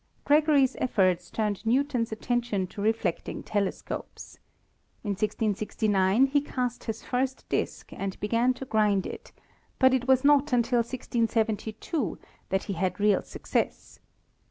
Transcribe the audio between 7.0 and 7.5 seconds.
first